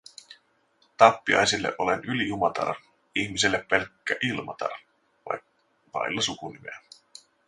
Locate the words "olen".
1.77-1.99